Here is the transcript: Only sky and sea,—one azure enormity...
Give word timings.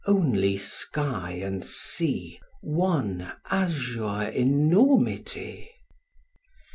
Only 0.07 0.57
sky 0.57 1.33
and 1.43 1.63
sea,—one 1.63 3.33
azure 3.51 4.31
enormity... 4.33 5.69